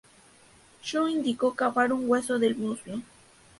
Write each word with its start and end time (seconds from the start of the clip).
Xu 0.81 1.03
indicó 1.09 1.53
cavar 1.53 1.93
un 1.93 2.09
hueso 2.09 2.39
del 2.39 2.55
muslo. 2.55 3.03